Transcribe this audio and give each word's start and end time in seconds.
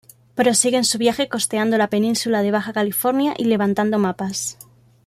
Prosiguen 0.33 0.83
su 0.83 0.97
viaje 0.97 1.29
costeando 1.29 1.77
la 1.77 1.87
península 1.91 2.41
de 2.41 2.49
Baja 2.49 2.73
California 2.73 3.35
y 3.37 3.43
levantando 3.43 3.99
mapas. 3.99 4.57